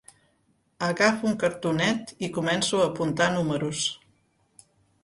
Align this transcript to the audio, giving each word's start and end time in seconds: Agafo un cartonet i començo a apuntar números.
Agafo 0.87 1.27
un 1.31 1.35
cartonet 1.43 2.15
i 2.29 2.31
començo 2.39 2.81
a 2.81 2.89
apuntar 2.95 3.31
números. 3.39 3.85